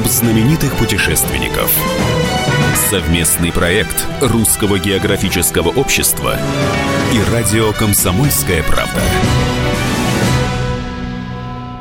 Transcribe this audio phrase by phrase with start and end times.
[0.00, 1.70] Клуб знаменитых путешественников.
[2.88, 6.38] Совместный проект Русского географического общества
[7.12, 9.02] и радио «Комсомольская правда».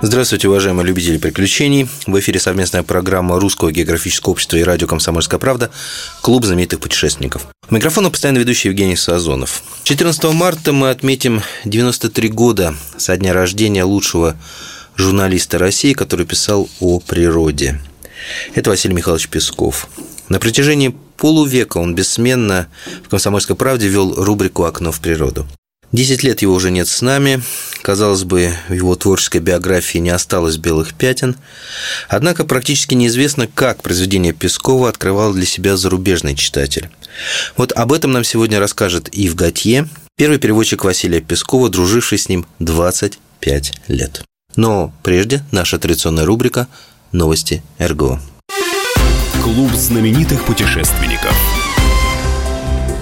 [0.01, 1.87] Здравствуйте, уважаемые любители приключений.
[2.07, 5.71] В эфире совместная программа Русского географического общества и радио «Комсомольская правда»
[6.21, 7.47] «Клуб знаменитых путешественников».
[7.69, 9.63] У микрофона постоянно ведущий Евгений Сазонов.
[9.83, 14.35] 14 марта мы отметим 93 года со дня рождения лучшего
[14.97, 17.79] журналиста России, который писал о природе.
[18.55, 19.87] Это Василий Михайлович Песков.
[20.29, 22.67] На протяжении полувека он бессменно
[23.03, 25.47] в «Комсомольской правде» вел рубрику «Окно в природу».
[25.91, 27.41] Десять лет его уже нет с нами.
[27.81, 31.35] Казалось бы, в его творческой биографии не осталось белых пятен.
[32.07, 36.89] Однако практически неизвестно, как произведение Пескова открывал для себя зарубежный читатель.
[37.57, 42.45] Вот об этом нам сегодня расскажет Ив Готье, первый переводчик Василия Пескова, друживший с ним
[42.59, 44.23] 25 лет.
[44.55, 46.67] Но прежде наша традиционная рубрика
[47.11, 48.19] «Новости РГО».
[49.43, 51.35] Клуб знаменитых путешественников–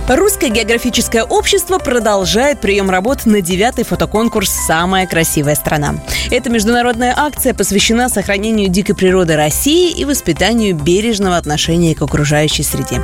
[0.07, 5.95] Русское географическое общество продолжает прием работ на девятый фотоконкурс «Самая красивая страна».
[6.31, 13.01] Эта международная акция посвящена сохранению дикой природы России и воспитанию бережного отношения к окружающей среде.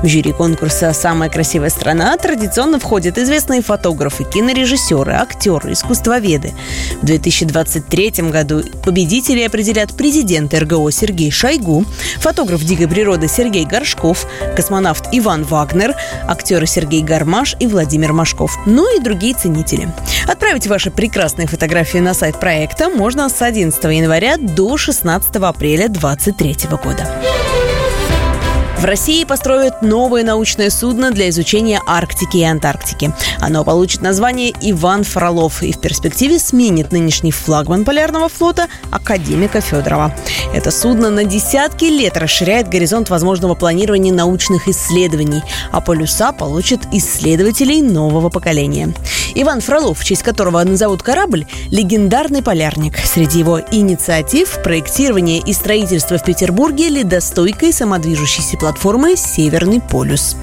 [0.00, 6.52] В жюри конкурса «Самая красивая страна» традиционно входят известные фотографы, кинорежиссеры, актеры, искусствоведы.
[7.02, 11.84] В 2023 году победители определят президент РГО Сергей Шойгу,
[12.20, 15.96] фотограф дикой природы Сергей Горшков, космонавт Иван Вагнер,
[16.28, 19.88] актер актеры Сергей Гармаш и Владимир Машков, ну и другие ценители.
[20.28, 26.68] Отправить ваши прекрасные фотографии на сайт проекта можно с 11 января до 16 апреля 2023
[26.82, 27.08] года.
[28.84, 33.14] В России построят новое научное судно для изучения Арктики и Антарктики.
[33.40, 40.14] Оно получит название «Иван Фролов» и в перспективе сменит нынешний флагман полярного флота академика Федорова.
[40.52, 47.80] Это судно на десятки лет расширяет горизонт возможного планирования научных исследований, а полюса получат исследователей
[47.80, 48.92] нового поколения.
[49.34, 52.98] Иван Фролов, в честь которого назовут корабль, легендарный полярник.
[52.98, 60.36] Среди его инициатив– проектирование и строительство в Петербурге ледостойкой самодвижущейся платформы «Северный полюс».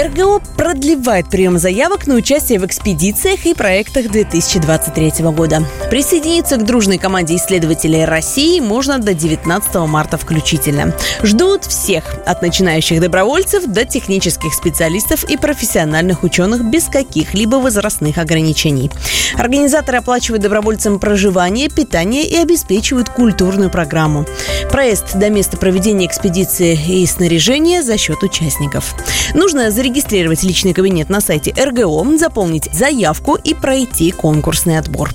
[0.00, 5.62] РГО продлевает прием заявок на участие в экспедициях и проектах 2023 года.
[5.90, 10.94] Присоединиться к дружной команде исследователей России можно до 19 марта включительно.
[11.22, 18.90] Ждут всех, от начинающих добровольцев до технических специалистов и профессиональных ученых без каких-либо возрастных ограничений.
[19.36, 24.24] Организаторы оплачивают добровольцам проживание, питание и обеспечивают культурную программу.
[24.70, 28.94] Проезд до места проведения экспедиции и снаряжение за счет участников.
[29.34, 35.10] Нужно зарегистрироваться зарегистрировать личный кабинет на сайте РГО, заполнить заявку и пройти конкурсный отбор.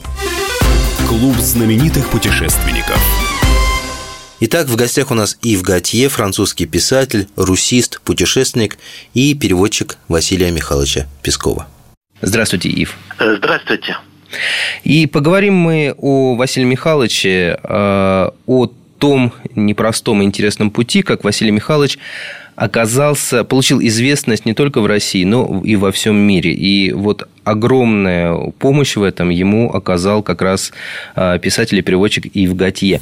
[1.07, 2.99] Клуб знаменитых путешественников.
[4.41, 8.77] Итак, в гостях у нас Ив Готье, французский писатель, русист, путешественник
[9.13, 11.67] и переводчик Василия Михайловича Пескова.
[12.21, 12.97] Здравствуйте, Ив.
[13.17, 13.97] Здравствуйте.
[14.83, 21.51] И поговорим мы о Василии Михайловиче, э, о том непростом и интересном пути, как Василий
[21.51, 21.97] Михайлович
[22.55, 26.53] оказался, получил известность не только в России, но и во всем мире.
[26.53, 30.71] И вот огромная помощь в этом ему оказал как раз
[31.15, 33.01] а, писатель и переводчик Ив Готье.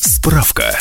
[0.00, 0.78] Справка.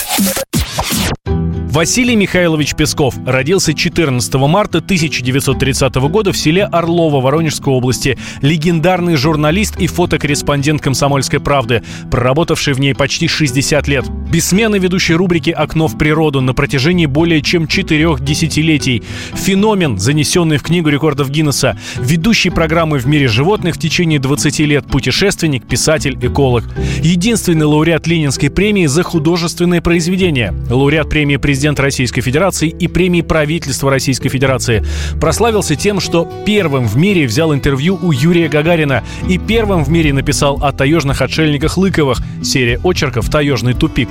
[1.71, 8.17] Василий Михайлович Песков родился 14 марта 1930 года в селе Орлово Воронежской области.
[8.41, 14.05] Легендарный журналист и фотокорреспондент «Комсомольской правды», проработавший в ней почти 60 лет.
[14.29, 19.01] Бессменный ведущий рубрики «Окно в природу» на протяжении более чем четырех десятилетий.
[19.33, 21.79] Феномен, занесенный в Книгу рекордов Гиннесса.
[21.97, 24.85] Ведущий программы «В мире животных» в течение 20 лет.
[24.87, 26.65] Путешественник, писатель, эколог.
[27.01, 30.53] Единственный лауреат Ленинской премии за художественное произведение.
[30.69, 34.83] Лауреат премии президента президент Российской Федерации и премии правительства Российской Федерации.
[35.19, 40.11] Прославился тем, что первым в мире взял интервью у Юрия Гагарина и первым в мире
[40.11, 42.17] написал о таежных отшельниках Лыковых.
[42.43, 44.09] Серия очерков «Таежный тупик».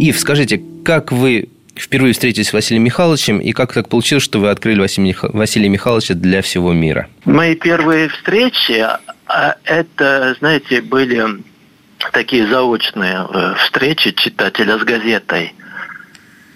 [0.00, 4.50] Ив, скажите, как вы впервые встретились с Василием Михайловичем, и как так получилось, что вы
[4.50, 7.06] открыли Василия Михайловича для всего мира?
[7.24, 8.84] Мои первые встречи,
[9.28, 11.24] а, это, знаете, были
[12.12, 15.54] такие заочные э, встречи читателя с газетой.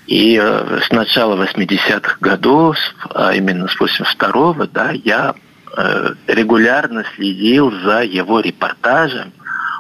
[0.06, 2.76] И э, с начала 80-х годов,
[3.14, 5.34] а именно с 82-го, да, я
[5.76, 9.32] э, регулярно следил за его репортажем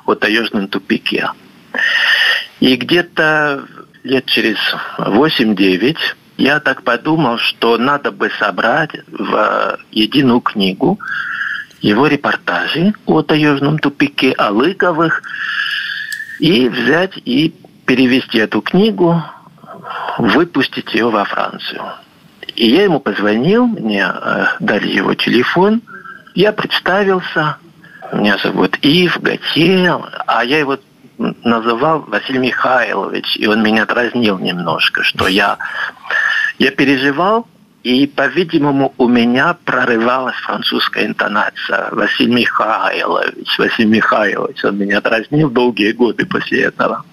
[0.06, 1.30] о таежном тупике.
[2.60, 3.64] И где-то
[4.04, 4.58] лет через
[4.98, 5.96] 8-9
[6.38, 10.98] я так подумал, что надо бы собрать в единую книгу
[11.82, 15.22] его репортажи о таежном тупике, о Лыковых,
[16.38, 19.22] и взять и перевести эту книгу,
[20.18, 21.82] выпустить ее во Францию.
[22.54, 25.82] И я ему позвонил, мне э, дали его телефон,
[26.34, 27.56] я представился,
[28.12, 30.78] меня зовут Ив Готье, а я его
[31.18, 35.58] называл Василий Михайлович, и он меня дразнил немножко, что я,
[36.58, 37.46] я переживал,
[37.82, 41.88] и, по-видимому, у меня прорывалась французская интонация.
[41.90, 47.04] Василий Михайлович, Василий Михайлович, он меня дразнил долгие годы после этого.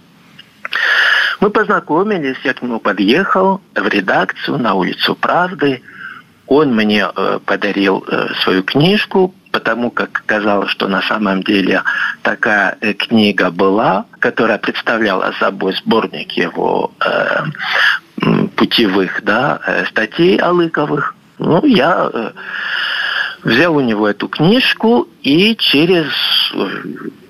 [1.39, 5.81] Мы познакомились, я к нему подъехал в редакцию на улицу Правды.
[6.47, 11.83] Он мне э, подарил э, свою книжку, потому как казалось, что на самом деле
[12.21, 17.43] такая э, книга была, которая представляла собой сборник его э,
[18.55, 21.15] путевых да, э, статей Алыковых.
[21.37, 22.31] Ну, я э,
[23.43, 26.07] взял у него эту книжку, и через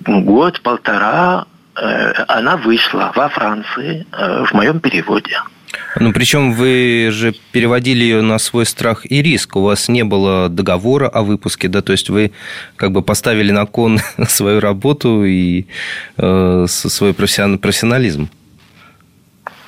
[0.04, 1.46] год-полтора
[1.80, 5.38] Э, она вышла во Франции в моем переводе.
[5.98, 9.56] Ну, причем вы же переводили ее на свой страх и риск.
[9.56, 12.32] У вас не было договора о выпуске, да, то есть вы
[12.76, 15.66] как бы поставили на кон свою работу и
[16.16, 18.30] э, свой профессионализм.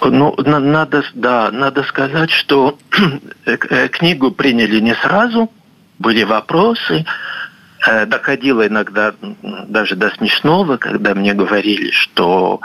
[0.04, 2.78] Ну, надо, да, надо сказать, что
[3.46, 5.50] э, книгу приняли не сразу,
[5.98, 7.04] были вопросы,
[7.84, 9.12] Э, доходило иногда
[9.42, 12.60] даже до смешного, когда мне говорили, что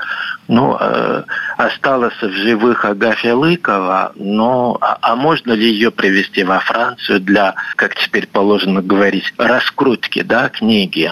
[0.48, 1.24] ну, э,
[1.58, 7.56] осталась в живых Агафья Лыкова, но а, а можно ли ее привести во Францию для,
[7.76, 11.12] как теперь положено говорить, раскрутки да, книги?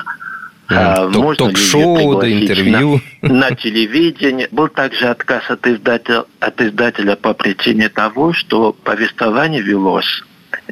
[0.67, 3.01] А, можно ток-шоу, да, интервью.
[3.21, 4.47] На, на телевидении.
[4.51, 10.23] Был также отказ от издателя, от издателя по причине того, что повествование велось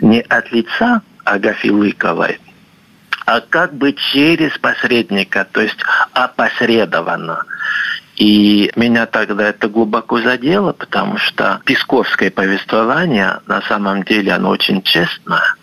[0.02, 2.40] не от лица Агафьи Лыковой,
[3.26, 5.80] а как бы через посредника, то есть
[6.14, 7.44] опосредованно.
[8.16, 14.84] И меня тогда это глубоко задело, потому что песковское повествование, на самом деле, оно очень
[14.84, 15.56] честное.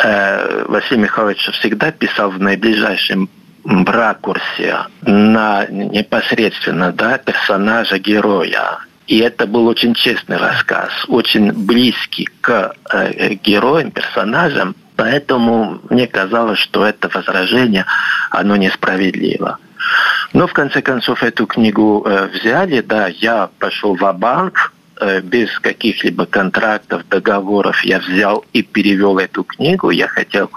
[0.00, 3.28] Э, Василий Михайлович всегда писал в наиближайшем
[3.68, 8.78] ракурсе на непосредственно да, персонажа, героя.
[9.06, 16.58] И это был очень честный рассказ, очень близкий к э, героям, персонажам, Поэтому мне казалось,
[16.58, 17.86] что это возражение,
[18.32, 19.58] оно несправедливо.
[20.32, 25.56] Но в конце концов эту книгу э, взяли, да, я пошел в банк э, без
[25.60, 29.90] каких-либо контрактов, договоров, я взял и перевел эту книгу.
[29.90, 30.50] Я хотел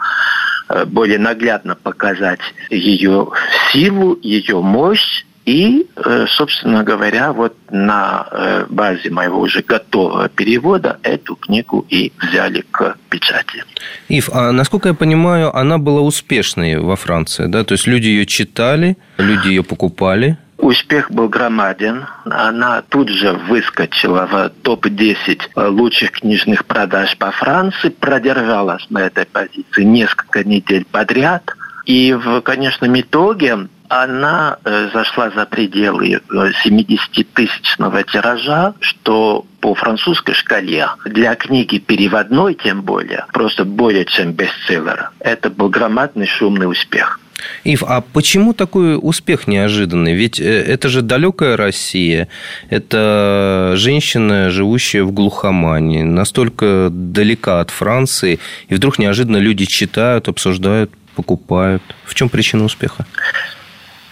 [0.85, 2.39] более наглядно показать
[2.69, 3.29] ее
[3.71, 10.99] силу, ее мощь, и, э, собственно говоря, вот на э, базе моего уже готового перевода
[11.03, 13.63] эту книгу и взяли к печати.
[14.07, 17.63] Ив, а насколько я понимаю, она была успешной во Франции, да?
[17.63, 20.37] То есть люди ее читали, люди ее покупали?
[20.61, 22.05] Успех был громаден.
[22.25, 29.83] Она тут же выскочила в топ-10 лучших книжных продаж по Франции, продержалась на этой позиции
[29.83, 31.55] несколько недель подряд.
[31.85, 40.35] И в конечном итоге она э, зашла за пределы 70-тысячного э, тиража, что по французской
[40.35, 45.09] шкале для книги переводной, тем более, просто более чем бестселлер.
[45.19, 47.19] Это был громадный шумный успех.
[47.63, 50.13] Ив, а почему такой успех неожиданный?
[50.13, 52.27] Ведь э, это же далекая Россия,
[52.69, 60.91] это женщина, живущая в глухомане, настолько далека от Франции, и вдруг неожиданно люди читают, обсуждают,
[61.15, 61.83] покупают.
[62.05, 63.05] В чем причина успеха?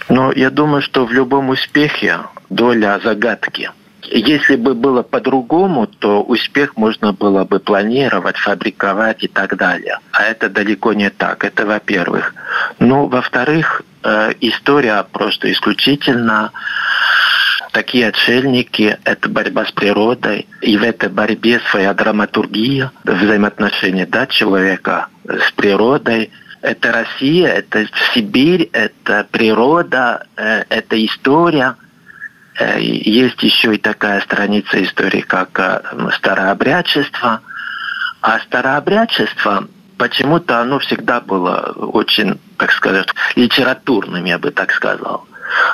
[0.08, 2.18] Но я думаю, что в любом успехе
[2.50, 3.70] доля загадки.
[4.12, 9.98] Если бы было по-другому, то успех можно было бы планировать, фабриковать и так далее.
[10.10, 11.44] А это далеко не так.
[11.44, 12.34] Это во-первых.
[12.80, 16.50] Ну, во-вторых, э, история просто исключительно
[17.72, 25.06] такие отшельники– это борьба с природой, и в этой борьбе своя драматургия, взаимоотношения да, человека
[25.24, 26.30] с природой–
[26.62, 31.76] это Россия, это Сибирь, это природа, э, это история.
[32.60, 35.80] Э, есть еще и такая страница истории, как э,
[36.16, 37.40] старообрядчество.
[38.20, 45.26] А старообрядчество почему-то оно всегда было очень, так сказать, литературным, я бы так сказал.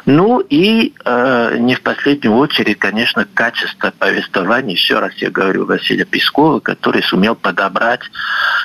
[0.07, 6.05] Ну и э, не в последнюю очередь, конечно, качество повествования, еще раз я говорю, Василия
[6.05, 8.01] Пескова, который сумел подобрать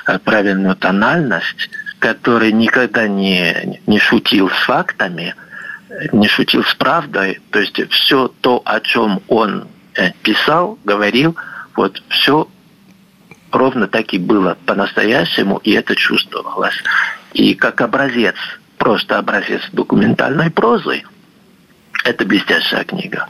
[0.06, 5.36] э, правильную тональность который никогда не, не шутил с фактами,
[6.12, 7.40] не шутил с правдой.
[7.50, 11.36] То есть все то, о чем он э, писал, говорил,
[11.74, 12.48] вот все
[13.50, 16.76] ровно так и было по-настоящему, и это чувствовалось.
[17.32, 18.36] И как образец,
[18.78, 21.02] просто образец документальной прозы,
[22.04, 23.28] это блестящая книга.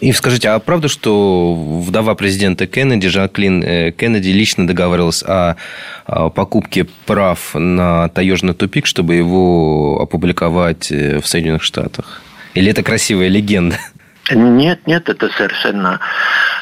[0.00, 5.56] И скажите, а правда, что вдова президента Кеннеди, Жаклин э, Кеннеди, лично договаривалась о,
[6.06, 12.20] покупке прав на таежный тупик, чтобы его опубликовать э, в Соединенных Штатах?
[12.52, 13.78] Или это красивая легенда?
[14.30, 16.00] Нет, нет, это совершенно,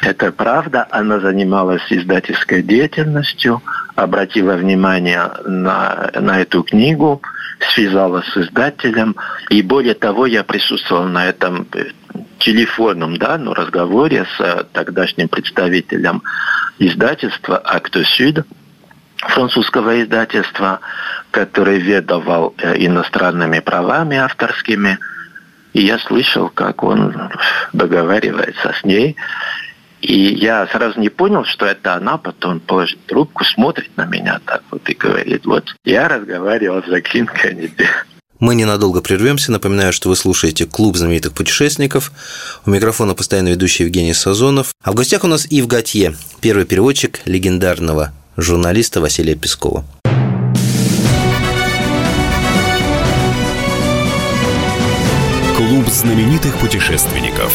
[0.01, 0.87] это правда.
[0.91, 3.61] Она занималась издательской деятельностью,
[3.95, 7.21] обратила внимание на, на эту книгу,
[7.73, 9.15] связалась с издателем.
[9.49, 11.67] И более того, я присутствовал на этом
[12.39, 16.21] телефонном да, ну, разговоре с тогдашним представителем
[16.79, 18.45] издательства «Акто Сюд»,
[19.17, 20.81] французского издательства,
[21.31, 24.99] который ведовал э, иностранными правами авторскими–
[25.75, 27.13] и я слышал, как он
[27.73, 29.17] договаривается с ней.
[29.99, 34.63] И я сразу не понял, что это она, потом положит трубку, смотрит на меня так
[34.71, 37.89] вот и говорит, вот я разговаривал с Заклин Кеннеди.
[38.45, 39.51] Мы ненадолго прервемся.
[39.51, 42.11] Напоминаю, что вы слушаете «Клуб знаменитых путешественников».
[42.63, 44.75] У микрофона постоянно ведущий Евгений Сазонов.
[44.83, 49.83] А в гостях у нас Ив Готье, первый переводчик легендарного журналиста Василия Пескова.
[55.57, 57.51] Клуб знаменитых путешественников.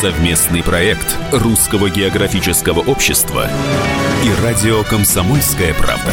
[0.00, 3.50] Совместный проект Русского географического общества
[4.22, 6.12] и радио «Комсомольская правда».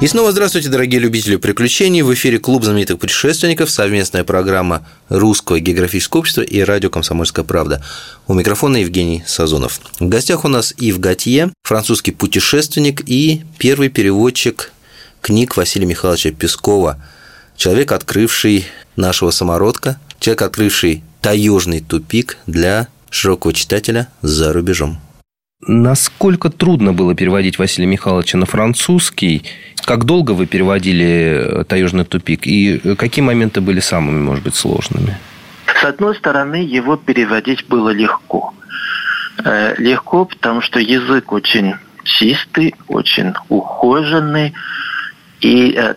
[0.00, 2.00] И снова здравствуйте, дорогие любители приключений.
[2.00, 7.84] В эфире Клуб знаменитых путешественников, совместная программа Русского географического общества и радио «Комсомольская правда».
[8.26, 9.78] У микрофона Евгений Сазонов.
[9.98, 14.72] В гостях у нас Ив Готье, французский путешественник и первый переводчик
[15.20, 16.96] книг Василия Михайловича Пескова–
[17.60, 18.64] человек, открывший
[18.96, 24.98] нашего самородка, человек, открывший таежный тупик для широкого читателя за рубежом.
[25.66, 29.44] Насколько трудно было переводить Василия Михайловича на французский?
[29.84, 32.46] Как долго вы переводили «Таежный тупик»?
[32.46, 35.18] И какие моменты были самыми, может быть, сложными?
[35.66, 38.54] С одной стороны, его переводить было легко.
[39.44, 41.74] Э, легко, потому что язык очень
[42.04, 44.54] чистый, очень ухоженный,
[45.40, 45.94] и э,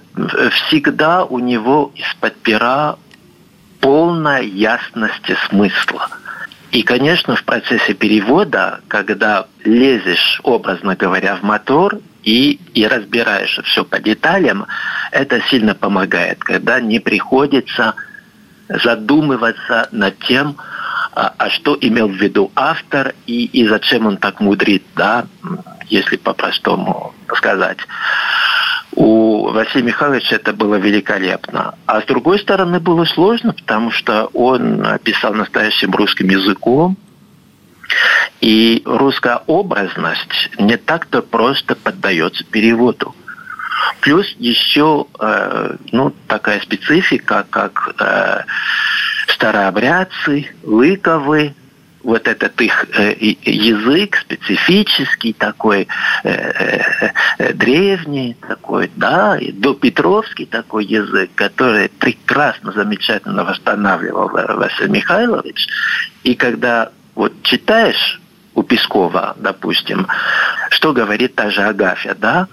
[0.49, 2.97] всегда у него из-под пера
[3.79, 6.09] полная ясность смысла.
[6.73, 13.85] И, конечно, в процессе перевода, когда лезешь, образно говоря, в мотор и, и разбираешь все
[13.85, 14.65] по деталям,
[15.11, 17.93] это сильно помогает, когда не приходится
[18.69, 20.57] задумываться над тем,
[21.11, 25.27] а, а что имел в виду автор и, и зачем он так мудрит, да,
[25.89, 27.77] если по-простому сказать.
[29.53, 31.75] У Василия Михайловича это было великолепно.
[31.85, 36.97] А с другой стороны, было сложно, потому что он писал настоящим русским языком,
[38.41, 43.13] и русская образность не так-то просто поддается переводу.
[44.01, 48.45] Плюс еще э, ну, такая специфика, как э,
[49.27, 51.53] старообрядцы, лыковы,
[52.03, 55.87] вот этот их э, язык специфический такой,
[56.23, 65.67] э, э, древний такой, да, и допетровский такой язык, который прекрасно, замечательно восстанавливал Василий Михайлович.
[66.23, 68.19] И когда вот читаешь
[68.53, 70.07] у Пескова, допустим,
[70.69, 72.47] что говорит та же Агафья, да,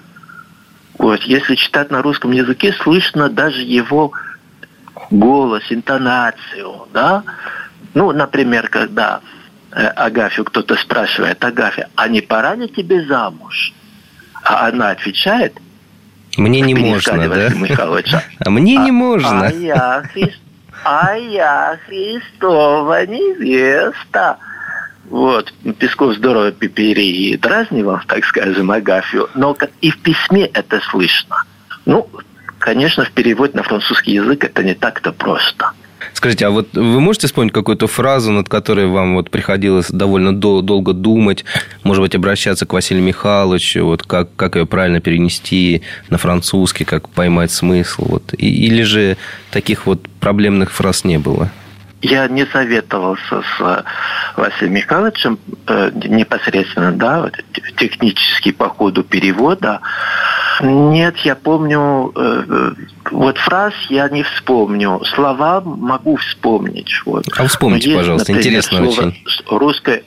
[0.97, 4.13] вот, если читать на русском языке, слышно даже его
[5.11, 7.25] голос, интонацию, да,
[7.95, 9.21] ну, например, когда
[9.73, 13.73] Агафью кто-то спрашивает, Агафья, а не пора ли тебе замуж?
[14.43, 15.55] А она отвечает,
[16.37, 17.49] мне не можно, да?
[17.51, 19.47] Михайловича, а мне не а, можно.
[19.47, 20.03] А я,
[20.85, 24.39] а я Христова невеста.
[25.09, 31.45] Вот, Песков здорово пипери и дразнивал, так скажем, Агафью, но и в письме это слышно.
[31.85, 32.09] Ну,
[32.59, 35.73] конечно, в переводе на французский язык это не так-то просто.
[36.13, 40.63] Скажите, а вот вы можете вспомнить какую-то фразу, над которой вам вот приходилось довольно дол-
[40.63, 41.45] долго думать,
[41.83, 47.09] может быть, обращаться к Василию Михайловичу, вот как, как ее правильно перенести на французский, как
[47.09, 48.05] поймать смысл?
[48.07, 48.35] Вот.
[48.37, 49.17] И, или же
[49.51, 51.51] таких вот проблемных фраз не было?
[52.03, 53.85] Я не советовался с
[54.37, 57.31] Василием Михайловичем э, непосредственно, да,
[57.77, 59.81] технически по ходу перевода.
[60.63, 62.71] Нет, я помню, э, э,
[63.11, 66.91] вот фраз я не вспомню, слова могу вспомнить.
[67.07, 67.25] Вот.
[67.37, 69.25] А вспомните, есть, пожалуйста, например, интересно слово, очень.
[69.49, 70.03] Русское,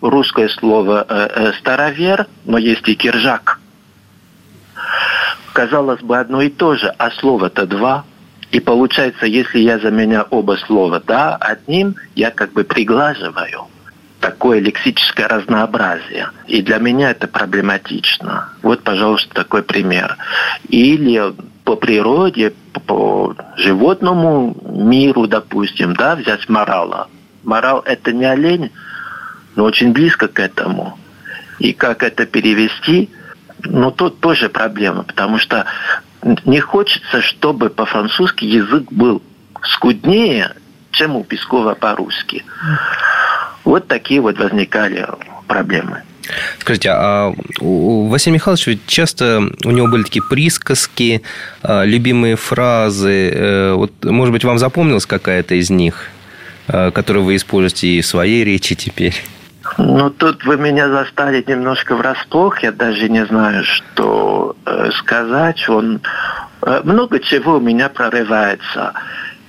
[0.00, 3.60] русское слово э, э, «старовер», но есть и «киржак».
[5.52, 8.04] Казалось бы, одно и то же, а слово-то два.
[8.52, 13.66] И получается, если я заменяю оба слова «да» одним, я как бы приглаживаю.
[14.20, 16.30] Такое лексическое разнообразие.
[16.46, 18.50] И для меня это проблематично.
[18.62, 20.16] Вот, пожалуйста, такой пример.
[20.68, 22.52] Или по природе,
[22.86, 27.08] по животному миру, допустим, да, взять морала.
[27.44, 28.70] Морал– это не олень,
[29.54, 30.98] но очень близко к этому.
[31.58, 33.10] И как это перевести,
[33.64, 35.66] ну, тут тоже проблема, потому что
[36.44, 39.22] не хочется, чтобы по-французски язык был
[39.62, 40.54] скуднее,
[40.90, 42.44] чем у Пескова по-русски.
[43.66, 45.06] Вот такие вот возникали
[45.48, 46.02] проблемы.
[46.58, 51.22] Скажите, а у Василия Михайловича ведь часто у него были такие присказки,
[51.62, 53.30] а, любимые фразы.
[53.30, 56.08] Э, вот, может быть, вам запомнилась какая-то из них,
[56.68, 59.14] а, которую вы используете и в своей речи теперь?
[59.78, 62.62] Ну, тут вы меня застали немножко врасплох.
[62.62, 65.68] Я даже не знаю, что э, сказать.
[65.68, 66.00] Он
[66.62, 68.92] э, много чего у меня прорывается.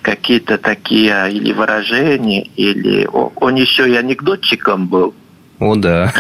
[0.08, 3.06] Какие-то такие или выражения, или...
[3.12, 5.14] Он еще и анекдотчиком был.
[5.60, 6.14] О, да.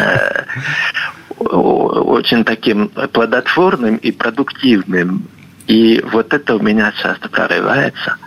[1.39, 5.23] Э, очень таким плодотворным и продуктивным.
[5.67, 8.17] И вот это у меня часто прорывается.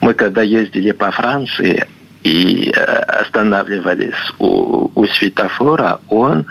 [0.00, 1.88] Мы когда ездили по Франции,
[2.22, 6.46] и э, останавливались у, у светофора, он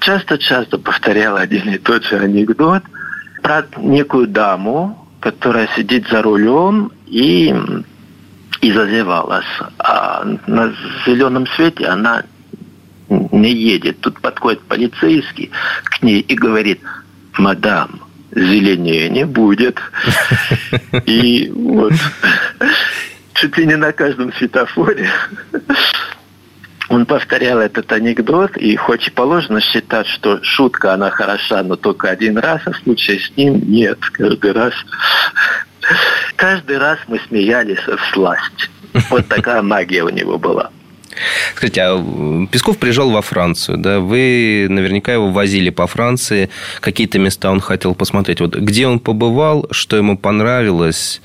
[0.00, 2.82] часто-часто повторял один и тот же анекдот
[3.42, 7.54] про некую даму, которая сидит за рулем и,
[8.60, 9.46] и зазевалась.
[9.78, 10.74] А на
[11.06, 12.22] зеленом свете она
[13.08, 14.00] не едет.
[14.00, 15.50] Тут подходит полицейский
[15.84, 16.80] к ней и говорит,
[17.38, 18.00] мадам,
[18.32, 19.78] зеленее не будет.
[21.06, 21.92] И вот
[23.34, 25.10] чуть ли не на каждом светофоре
[26.88, 32.08] он повторял этот анекдот, и хоть и положено считать, что шутка, она хороша, но только
[32.08, 34.72] один раз, а в случае с ним нет, каждый раз.
[36.36, 38.70] Каждый раз мы смеялись в сласть.
[39.10, 40.70] Вот такая магия у него была.
[41.54, 44.00] Скажите, а Песков приезжал во Францию, да?
[44.00, 48.40] Вы наверняка его возили по Франции, какие-то места он хотел посмотреть.
[48.40, 51.20] Вот где он побывал, что ему понравилось,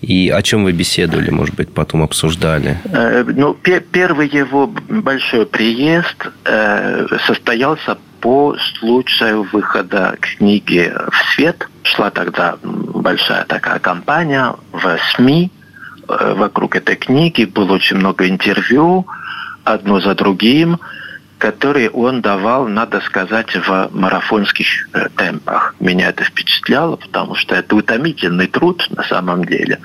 [0.00, 2.78] и о чем вы беседовали, может быть, потом обсуждали?
[2.84, 3.56] Э, ну,
[3.92, 11.68] первый его большой приезд э, состоялся по случаю выхода книги в свет.
[11.82, 15.50] Шла тогда большая такая кампания в СМИ
[16.08, 17.44] э, вокруг этой книги.
[17.44, 19.06] Было очень много интервью
[19.66, 20.78] одно за другим,
[21.38, 25.74] которые он давал, надо сказать, в марафонских э, темпах.
[25.80, 29.80] Меня это впечатляло, потому что это утомительный труд на самом деле,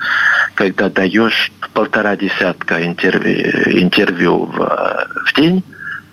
[0.54, 4.56] когда даешь полтора десятка интервью, интервью в,
[5.26, 5.62] в день,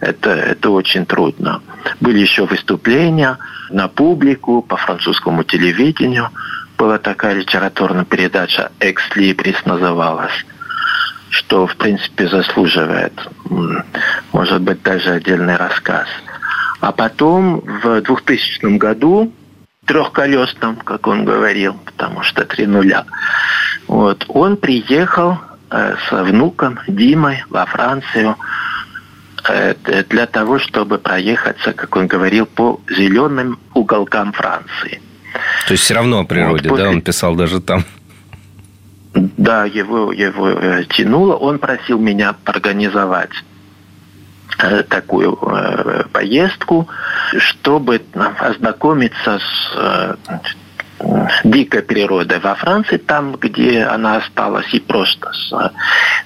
[0.01, 1.61] это, это очень трудно.
[2.01, 3.37] Были еще выступления
[3.69, 6.29] на публику, по французскому телевидению.
[6.77, 10.45] Была такая литературная передача «Экс Либрис» называлась
[11.29, 13.13] что, в принципе, заслуживает,
[14.31, 16.07] может быть, даже отдельный рассказ.
[16.81, 19.31] А потом в 2000 году,
[19.85, 23.05] трехколесном, как он говорил, потому что три нуля,
[23.87, 25.39] вот, он приехал
[25.71, 28.35] э, с внуком Димой во Францию
[29.47, 29.73] э,
[30.09, 35.01] для того, чтобы проехаться, как он говорил, по зеленым уголкам Франции.
[35.67, 36.85] То есть все равно о природе, вот, после...
[36.85, 37.83] да, он писал даже там.
[39.39, 41.33] Да, его, его э, тянуло.
[41.35, 43.31] Он просил меня организовать
[44.61, 46.89] э, такую э, поездку,
[47.37, 48.01] чтобы
[48.37, 50.17] ознакомиться с
[51.45, 55.71] дикой природой во Франции, там, где она осталась, и просто с,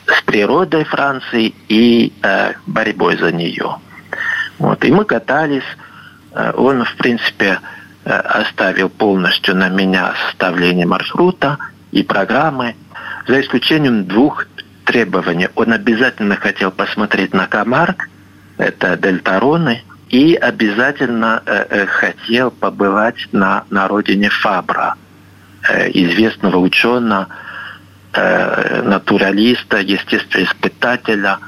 [0.08, 3.76] с природой Франции и э, борьбой за нее.
[4.58, 4.84] Вот.
[4.84, 5.78] И мы катались.
[6.56, 7.60] Он, в принципе,
[8.06, 11.60] оставил полностью на меня составление маршрута
[11.94, 12.76] и программы
[13.28, 14.48] за исключением двух
[14.84, 15.48] требований.
[15.56, 18.10] Он обязательно хотел посмотреть на Камарк,
[18.58, 24.96] это Дельтароны, и обязательно э, э, хотел побывать на, на родине Фабра,
[25.70, 27.28] э, известного ученого,
[28.14, 31.40] э, натуралиста, естествоиспытателя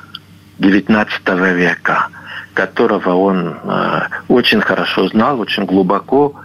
[0.60, 2.08] XIX века,
[2.54, 6.36] которого он э, очень хорошо знал, очень глубоко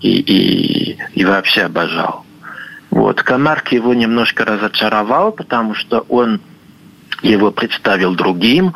[0.00, 2.23] и, и, и вообще обожал.
[2.94, 3.24] Вот.
[3.24, 6.40] Камарк его немножко разочаровал, потому что он
[7.22, 8.72] его представил другим.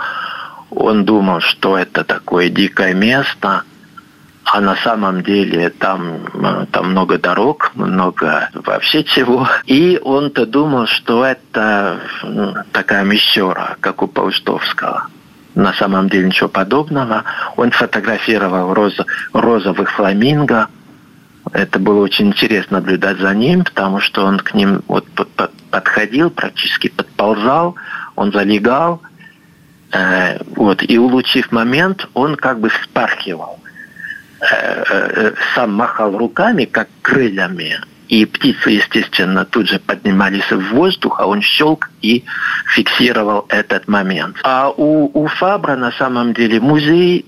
[0.70, 3.62] Он думал, что это такое дикое место,
[4.44, 9.46] а на самом деле там, там много дорог, много вообще чего.
[9.66, 15.06] И он-то думал, что это ну, такая мещера, как у Паустовского.
[15.54, 17.22] На самом деле ничего подобного.
[17.56, 20.66] Он фотографировал розо, розовых фламинго–
[21.52, 25.06] это было очень интересно наблюдать за ним, потому что он к ним вот
[25.70, 27.76] подходил, практически подползал,
[28.16, 29.02] он залегал,
[29.90, 33.58] Э, вот, и улучив момент, он как бы вспархивал.
[34.40, 41.20] Э, э, сам махал руками, как крыльями, и птицы, естественно, тут же поднимались в воздух,
[41.20, 42.24] а он щелк и
[42.74, 44.36] фиксировал этот момент.
[44.44, 47.26] А у, у Фабра на самом деле музей,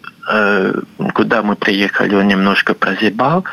[1.14, 3.44] куда мы приехали, он немножко прозябал,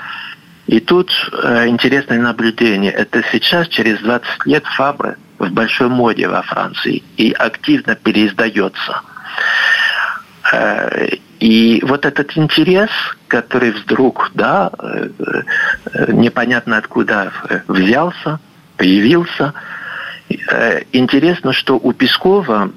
[0.68, 2.92] и тут э, интересное наблюдение.
[2.92, 9.02] Это сейчас, через 20 лет, Фабры в большой моде во Франции и активно переиздается.
[10.52, 12.90] Э, и вот этот интерес,
[13.28, 15.10] который вдруг, да, э,
[15.94, 17.32] э, непонятно откуда
[17.68, 18.40] взялся,
[18.78, 19.54] появился,
[20.92, 22.72] интересно, что у Пескова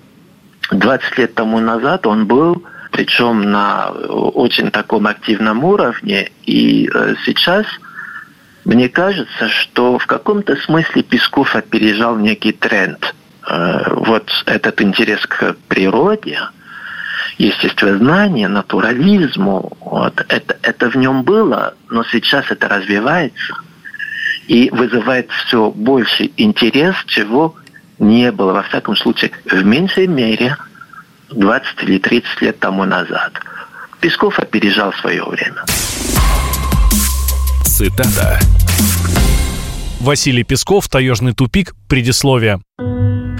[0.71, 6.91] 20 лет тому назад он был, причем на очень таком активном уровне, и
[7.25, 7.67] сейчас
[8.65, 13.15] мне кажется, что в каком-то смысле Песков опережал некий тренд.
[13.49, 16.39] Вот этот интерес к природе–
[17.41, 19.73] естествознание, натурализму.
[19.81, 20.25] Вот.
[20.29, 23.55] Это, это в нем было, но сейчас это развивается
[24.47, 27.55] и вызывает все больше интерес, чего
[27.99, 30.57] не было, во всяком случае, в меньшей мере
[31.31, 33.33] 20 или 30 лет тому назад.
[34.01, 35.65] Песков опережал свое время.
[37.65, 38.39] Цитата.
[40.01, 42.61] Василий Песков, «Таежный тупик», предисловие.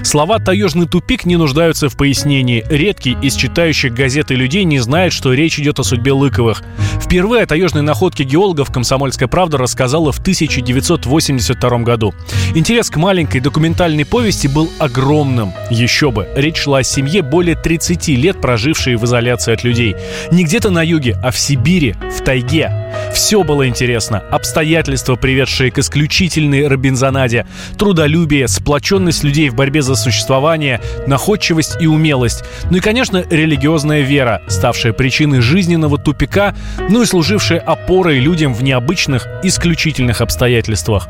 [0.03, 2.65] Слова «таежный тупик» не нуждаются в пояснении.
[2.69, 6.63] Редкий из читающих газеты людей не знает, что речь идет о судьбе Лыковых.
[6.99, 12.13] Впервые о таежной находке геологов «Комсомольская правда» рассказала в 1982 году.
[12.55, 15.53] Интерес к маленькой документальной повести был огромным.
[15.69, 19.95] Еще бы, речь шла о семье, более 30 лет прожившей в изоляции от людей.
[20.31, 22.71] Не где-то на юге, а в Сибири, в тайге.
[23.13, 24.19] Все было интересно.
[24.31, 27.45] Обстоятельства, приведшие к исключительной робинзонаде,
[27.77, 32.43] трудолюбие, сплоченность людей в борьбе за существование, находчивость и умелость.
[32.69, 36.55] Ну и, конечно, религиозная вера, ставшая причиной жизненного тупика,
[36.89, 41.07] ну и служившая опорой людям в необычных, исключительных обстоятельствах.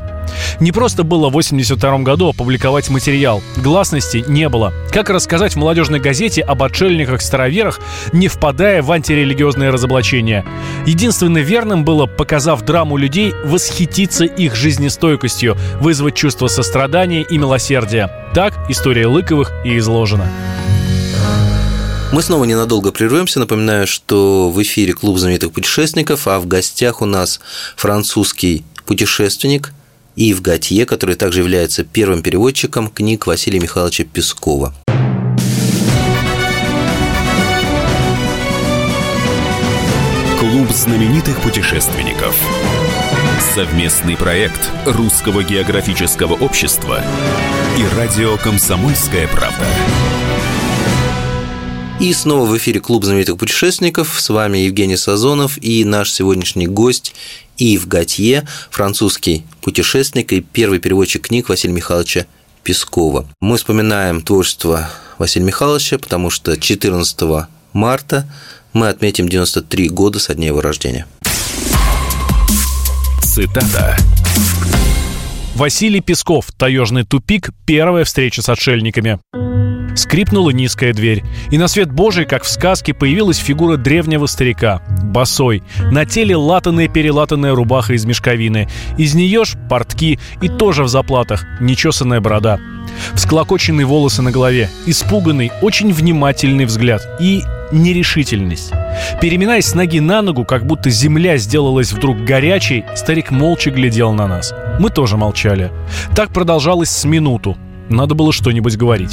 [0.60, 3.42] Не просто было в 82 году опубликовать материал.
[3.56, 4.72] Гласности не было.
[4.92, 7.80] Как рассказать в молодежной газете об отшельниках-староверах,
[8.12, 10.44] не впадая в антирелигиозное разоблачение?
[10.86, 18.10] Единственно верным было, показав драму людей, восхититься их жизнестойкостью, вызвать чувство сострадания и милосердия.
[18.34, 20.28] Так история Лыковых и изложена.
[22.10, 23.38] Мы снова ненадолго прервемся.
[23.38, 27.40] Напоминаю, что в эфире клуб знаменитых путешественников, а в гостях у нас
[27.76, 29.72] французский путешественник
[30.16, 34.74] Ив Готье, который также является первым переводчиком книг Василия Михайловича Пескова.
[40.40, 42.34] Клуб знаменитых путешественников.
[43.54, 47.02] Совместный проект Русского географического общества
[47.76, 49.66] и радио «Комсомольская правда».
[52.00, 54.20] И снова в эфире Клуб знаменитых путешественников.
[54.20, 57.14] С вами Евгений Сазонов и наш сегодняшний гость
[57.56, 62.26] Ив Готье, французский путешественник и первый переводчик книг Василия Михайловича
[62.64, 63.28] Пескова.
[63.40, 68.28] Мы вспоминаем творчество Василия Михайловича, потому что 14 марта
[68.72, 71.06] мы отметим 93 года со дня его рождения.
[73.22, 73.96] Цитата.
[75.54, 79.18] Василий Песков, «Таежный тупик», первая встреча с отшельниками.
[79.94, 85.62] Скрипнула низкая дверь, и на свет Божий, как в сказке, появилась фигура древнего старика, босой,
[85.90, 92.22] на теле латаная-перелатанная рубаха из мешковины, из нее ж портки и тоже в заплатах, нечесанная
[92.22, 92.58] борода.
[93.14, 98.72] Всклокоченные волосы на голове, испуганный, очень внимательный взгляд и нерешительность.
[99.20, 104.26] Переминаясь с ноги на ногу, как будто земля сделалась вдруг горячей, старик молча глядел на
[104.26, 104.54] нас.
[104.78, 105.70] Мы тоже молчали.
[106.14, 107.56] Так продолжалось с минуту.
[107.88, 109.12] Надо было что-нибудь говорить.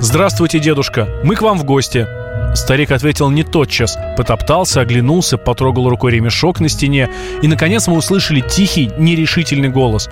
[0.00, 2.06] «Здравствуйте, дедушка, мы к вам в гости».
[2.54, 7.08] Старик ответил не тотчас, потоптался, оглянулся, потрогал рукой ремешок на стене,
[7.40, 10.10] и, наконец, мы услышали тихий, нерешительный голос.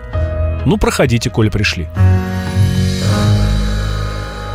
[0.65, 1.89] «Ну, проходите, коли пришли».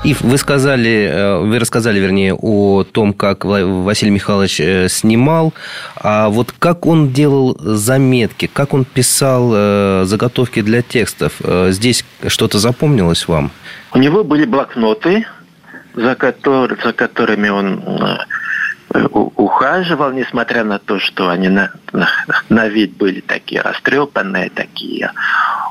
[0.03, 5.53] И вы сказали, э, вы рассказали, вернее, о том, как Василий Михайлович э, снимал,
[5.95, 11.33] а вот как он делал заметки, как он писал э, заготовки для текстов,
[11.69, 13.51] здесь что-то запомнилось вам?
[13.93, 15.25] У него были блокноты,
[15.95, 17.83] за, который, за которыми он
[19.13, 22.07] ухаживал, несмотря на то, что они на, на,
[22.49, 25.11] на вид были такие растрепанные, такие.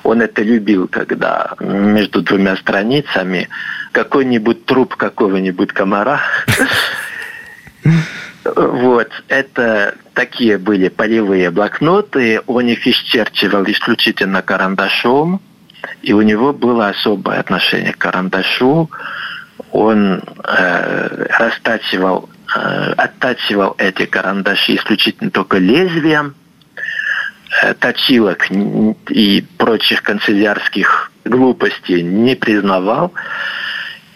[0.05, 3.49] Он это любил, когда между двумя страницами
[3.93, 6.21] какой-нибудь труп какого-нибудь комара.
[8.45, 12.43] Вот, это такие были полевые блокноты.
[12.47, 15.41] Он их исчерчивал исключительно карандашом.
[16.03, 18.91] И у него было особое отношение к карандашу.
[19.73, 26.35] он э, растачивал, э, оттачивал эти карандаши исключительно только лезвием,
[27.79, 28.49] точилок
[29.09, 33.13] и прочих канцелярских глупостей не признавал.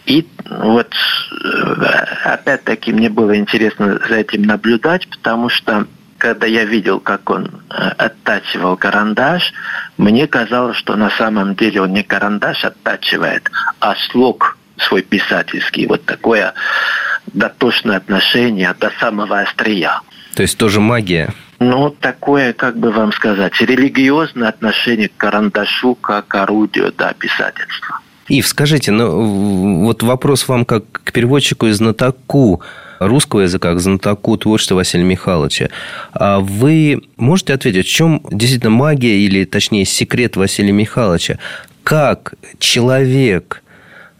[0.05, 1.83] И вот э,
[2.23, 5.85] опять-таки мне было интересно за этим наблюдать, потому что
[6.17, 9.53] когда я видел, как он э, оттачивал карандаш,
[9.97, 13.49] мне казалось, что на самом деле он не карандаш оттачивает,
[13.79, 15.85] а слог свой писательский.
[15.85, 16.53] Вот такое
[17.27, 20.01] дотошное отношение до самого острия.
[20.35, 21.33] То есть тоже магия?
[21.59, 27.99] Ну, такое, как бы вам сказать, религиозное отношение к карандашу как орудию да, писательства.
[28.29, 32.61] Ив, скажите, ну вот вопрос вам как к переводчику и знатоку
[32.99, 35.69] русского языка, к знатоку творчества Василия Михайловича.
[36.13, 41.39] А вы можете ответить, в чем действительно магия или, точнее, секрет Василия Михайловича?
[41.83, 43.63] Как человек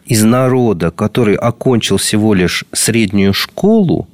[0.05, 4.07] из народа, который окончил всего лишь среднюю школу,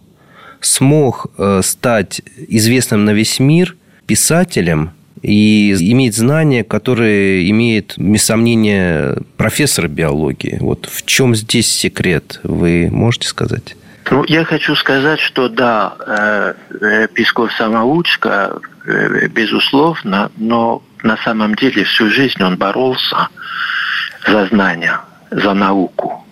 [0.65, 3.75] смог э, стать известным на весь мир
[4.06, 10.58] писателем и иметь знания, которые имеет, без сомнения, профессор биологии.
[10.60, 13.75] Вот в чем здесь секрет, вы можете сказать?
[14.12, 18.60] Ну, я хочу сказать, что да, э, э, Песков самоучка,
[19.32, 23.30] безусловно, но на самом деле всю жизнь он боролся
[24.28, 25.01] за знания,
[25.32, 26.25] за науку.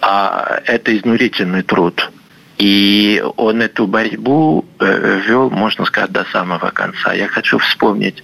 [0.00, 2.10] А это изнурительный труд.
[2.62, 7.12] И он эту борьбу вел, можно сказать, до самого конца.
[7.12, 8.22] Я хочу вспомнить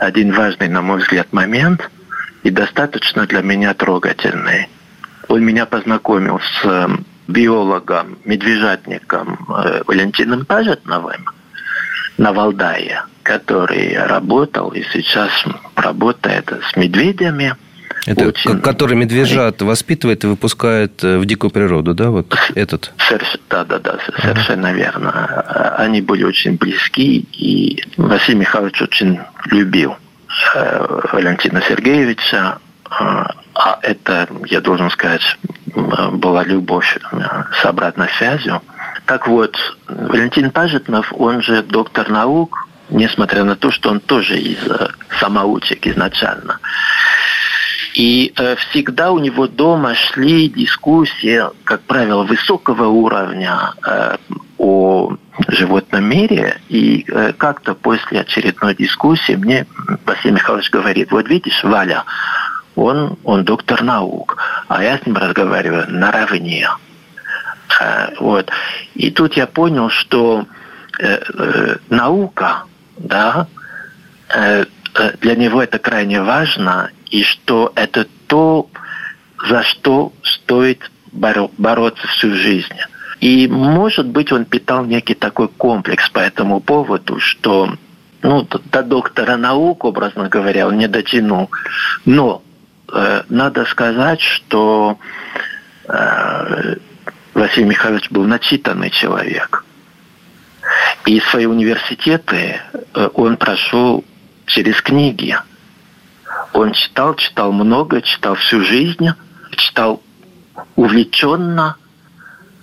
[0.00, 1.88] один важный, на мой взгляд, момент
[2.42, 4.68] и достаточно для меня трогательный.
[5.28, 6.90] Он меня познакомил с
[7.28, 11.24] биологом, медвежатником э, Валентином Пажетновым
[12.18, 15.30] на Валдае, который работал и сейчас
[15.76, 17.54] работает с медведями.
[18.06, 18.60] Это Очень...
[18.60, 22.92] который медвежат воспитывает и выпускает э, в дикую природу, да, вот этот?
[23.50, 24.76] Да, да, да, совершенно ага.
[24.76, 25.74] верно.
[25.78, 29.96] Они были очень близки, и Василий Михайлович очень любил
[30.54, 35.22] э, Валентина Сергеевича, а это, я должен сказать,
[35.74, 37.18] была любовь э,
[37.60, 38.62] с обратной связью.
[39.06, 39.56] Так вот,
[39.88, 44.58] Валентин Пажетнов, он же доктор наук, несмотря на то, что он тоже из
[45.18, 46.58] самоучек изначально.
[47.96, 54.16] И э, всегда у него дома шли дискуссии, как правило, высокого уровня э,
[54.58, 55.16] о
[55.48, 56.60] животном мире.
[56.68, 59.66] И э, как-то после очередной дискуссии мне
[60.04, 62.04] Василий Михайлович говорит, вот видишь, Валя,
[62.74, 64.36] он, он доктор наук,
[64.68, 66.68] а я с ним разговариваю наравне.
[67.80, 68.50] А, вот.
[68.94, 70.44] И тут я понял, что
[70.98, 72.64] э, э, наука,
[72.98, 73.46] да,
[74.28, 78.68] э, э, для него это крайне важно, и что это то,
[79.48, 82.74] за что стоит боро- бороться всю жизнь.
[83.20, 87.74] И, может быть, он питал некий такой комплекс по этому поводу, что
[88.22, 91.50] ну, до доктора наук, образно говоря, он не дотянул.
[92.04, 92.42] Но
[92.92, 94.98] Э, надо сказать, что
[95.88, 96.76] э,
[97.34, 99.64] Василий Михайлович был начитанный человек.
[101.06, 104.04] И свои университеты э, он прошел
[104.46, 105.36] через книги.
[106.56, 109.10] Он читал, читал много, читал всю жизнь,
[109.56, 110.02] читал
[110.74, 111.76] увлеченно,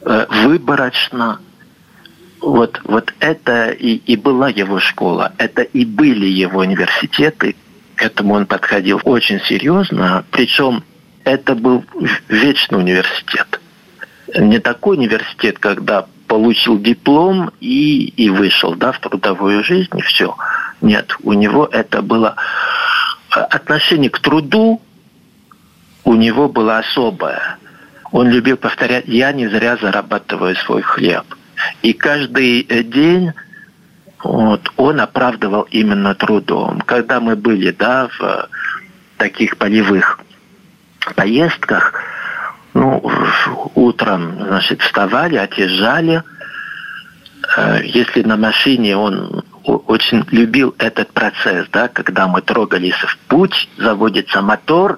[0.02, 1.40] выборочно.
[2.42, 7.56] Вот, вот это и, и была его школа, это и были его университеты,
[7.96, 10.84] к этому он подходил очень серьезно, причем
[11.24, 11.86] это был
[12.28, 13.62] вечный университет.
[14.36, 20.36] Не такой университет, когда получил диплом и, и вышел да, в трудовую жизнь, и все.
[20.82, 22.83] Нет, у него это было э,
[23.36, 24.82] отношение к труду,
[26.04, 27.58] у него было особое.
[28.12, 31.24] Он любил повторять, я не зря зарабатываю свой хлеб.
[31.82, 33.34] И каждый день
[34.24, 36.82] вот, он оправдывал именно трудом.
[36.82, 38.50] Когда мы были да, в
[39.18, 40.20] таких полевых
[41.16, 41.94] поездках,
[42.74, 43.04] ну,
[43.76, 46.24] утром, значит, вставали, отъезжали.
[47.58, 53.70] Э, если на машине он очень любил этот процесс, да, когда мы трогались в путь,
[53.78, 54.98] заводится мотор,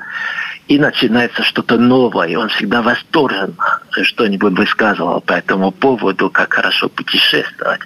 [0.67, 2.37] и начинается что-то новое.
[2.37, 7.81] Он всегда восторженно что-нибудь высказывал по этому поводу, как хорошо путешествовать.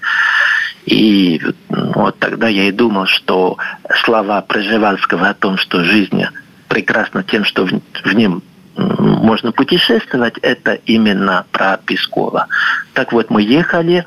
[0.86, 3.58] И вот тогда я и думал, что
[4.04, 6.24] слова Проживальского о том, что жизнь
[6.70, 8.42] прекрасна тем, что в, в нем
[8.76, 12.48] можно путешествовать, это именно про Пескова.
[12.94, 14.06] Так вот, мы ехали,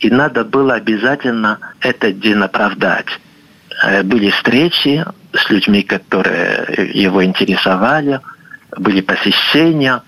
[0.00, 3.06] и надо было обязательно этот день оправдать.
[3.82, 8.20] Э, были встречи с людьми, которые его интересовали,
[8.76, 10.02] были посещения.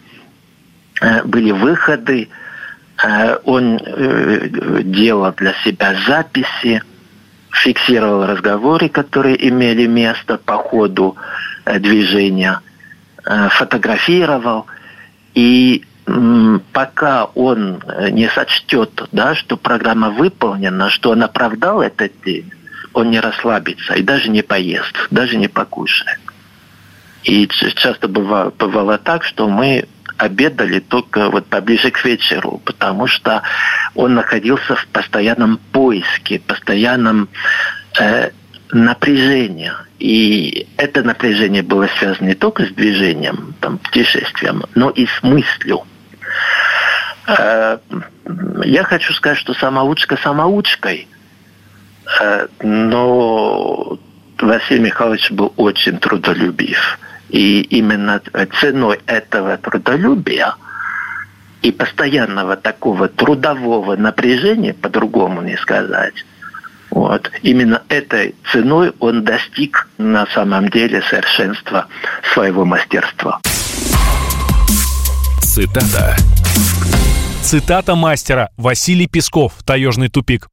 [1.00, 2.28] э, были выходы,
[3.02, 3.78] э, он
[4.84, 6.82] делал для себя записи,
[7.50, 11.16] фиксировал разговоры, которые имели место по ходу
[11.64, 12.60] движения,
[13.24, 14.66] фотографировал.
[15.34, 15.84] И
[16.72, 22.52] пока он не сочтет, да, что программа выполнена, что он оправдал этот день,
[22.92, 26.20] он не расслабится и даже не поест, даже не покушает.
[27.24, 33.42] И часто бывало, бывало так, что мы обедали только вот поближе к вечеру, потому что
[33.94, 37.28] он находился в постоянном поиске, постоянном
[37.98, 38.30] э,
[38.70, 39.72] напряжении.
[39.98, 45.84] И это напряжение было связано не только с движением, там, путешествием, но и с мыслью.
[47.26, 47.78] Э,
[48.64, 51.08] я хочу сказать, что самоучка самоучкой,
[52.20, 53.98] э, но
[54.38, 56.98] Василий Михайлович был очень трудолюбив.
[57.28, 58.20] И именно
[58.60, 60.54] ценой этого трудолюбия
[61.62, 66.14] и постоянного такого трудового напряжения, по-другому не сказать,
[66.90, 67.30] вот.
[67.42, 71.88] Именно этой ценой он достиг на самом деле совершенства
[72.32, 73.40] своего мастерства.
[75.56, 76.14] Цитата.
[77.40, 80.48] Цитата мастера Василий Песков «Таежный тупик».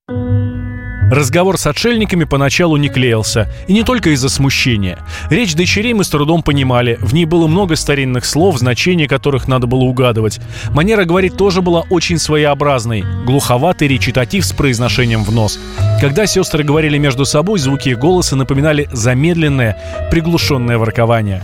[1.11, 4.99] Разговор с отшельниками поначалу не клеился, и не только из-за смущения.
[5.29, 9.67] Речь дочерей мы с трудом понимали, в ней было много старинных слов, значения которых надо
[9.67, 10.39] было угадывать.
[10.69, 15.59] Манера говорить тоже была очень своеобразной, глуховатый речитатив с произношением в нос.
[15.99, 19.77] Когда сестры говорили между собой, звуки их голоса напоминали замедленное,
[20.09, 21.43] приглушенное воркование.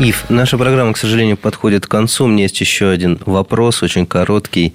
[0.00, 2.24] Ив, наша программа, к сожалению, подходит к концу.
[2.24, 4.74] У меня есть еще один вопрос, очень короткий.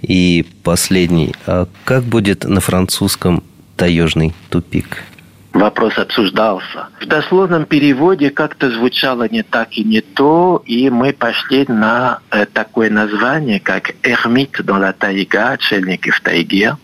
[0.00, 1.34] И последний.
[1.46, 3.42] А как будет на французском
[3.76, 5.02] таежный тупик?
[5.52, 6.88] Вопрос обсуждался.
[7.00, 12.46] В дословном переводе как-то звучало не так и не то, и мы пошли на э,
[12.46, 16.76] такое название, как «Эрмит dans la тайга», «Отшельники в тайге».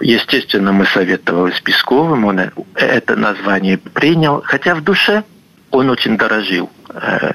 [0.00, 2.40] Естественно, мы советовали с Песковым, он
[2.74, 5.24] это название принял, хотя в душе
[5.70, 6.77] он очень дорожил э,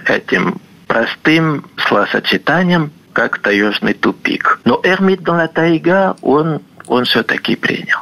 [0.08, 4.60] этим простым словосочетанием– как таежный тупик.
[4.66, 8.00] Но Эрмит Дона Тайга он, он все-таки принял.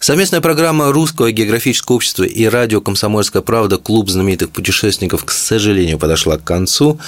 [0.00, 6.38] Совместная программа Русского географического общества и радио «Комсомольская правда» «Клуб знаменитых путешественников», к сожалению, подошла
[6.38, 6.98] к концу.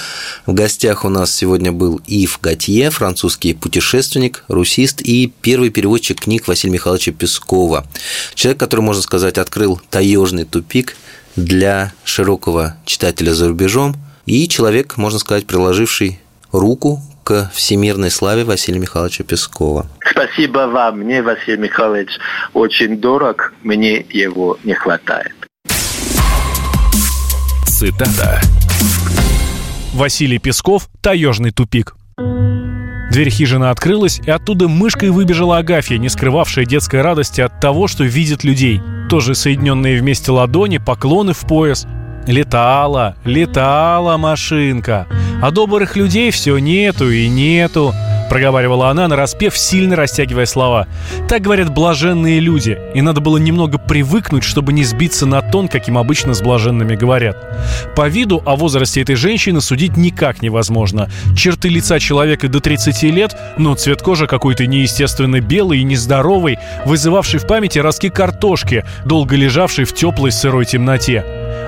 [0.45, 6.47] В гостях у нас сегодня был Ив Готье, французский путешественник, русист и первый переводчик книг
[6.47, 7.85] Василия Михайловича Пескова.
[8.33, 10.95] Человек, который, можно сказать, открыл таежный тупик
[11.35, 13.95] для широкого читателя за рубежом
[14.25, 16.19] и человек, можно сказать, приложивший
[16.51, 19.87] руку к всемирной славе Василия Михайловича Пескова.
[20.11, 20.99] Спасибо вам.
[20.99, 22.09] Мне Василий Михайлович
[22.53, 25.33] очень дорог, мне его не хватает.
[27.65, 28.39] Цитата.
[29.93, 31.95] Василий Песков «Таежный тупик».
[33.15, 38.03] Дверь хижины открылась, и оттуда мышкой выбежала Агафья, не скрывавшая детской радости от того, что
[38.03, 38.81] видит людей.
[39.09, 41.87] Тоже соединенные вместе ладони, поклоны в пояс.
[42.27, 45.07] Летала, летала машинка.
[45.41, 47.93] А добрых людей все нету и нету
[48.29, 50.87] проговаривала она, нараспев, сильно растягивая слова.
[51.27, 55.97] Так говорят блаженные люди, и надо было немного привыкнуть, чтобы не сбиться на тон, каким
[55.97, 57.37] обычно с блаженными говорят.
[57.95, 61.09] По виду о возрасте этой женщины судить никак невозможно.
[61.35, 67.39] Черты лица человека до 30 лет, но цвет кожи какой-то неестественно белый и нездоровый, вызывавший
[67.39, 71.23] в памяти ростки картошки, долго лежавшей в теплой сырой темноте.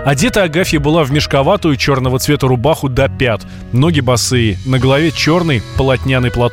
[0.05, 3.41] Одета Агафья была в мешковатую черного цвета рубаху до пят,
[3.73, 6.46] ноги босые, на голове черный полотняный платок.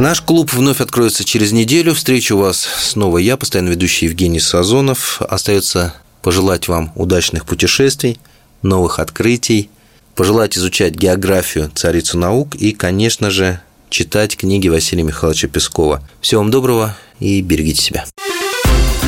[0.00, 1.94] Наш клуб вновь откроется через неделю.
[1.94, 5.20] Встречу вас снова я, постоянно ведущий Евгений Сазонов.
[5.20, 8.18] Остается пожелать вам удачных путешествий,
[8.62, 9.68] новых открытий,
[10.14, 16.02] пожелать изучать географию, царицу наук и, конечно же, читать книги Василия Михайловича Пескова.
[16.22, 18.06] Всего вам доброго и берегите себя.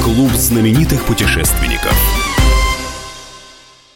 [0.02, 2.21] Клуб знаменитых путешественников.